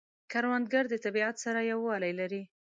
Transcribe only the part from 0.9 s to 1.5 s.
طبیعت